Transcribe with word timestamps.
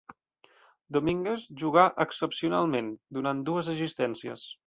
Domínguez 0.95 1.43
jugà 1.65 1.83
excepcionalment, 2.05 2.89
donant 3.19 3.47
dues 3.51 3.73
assistències. 3.77 4.51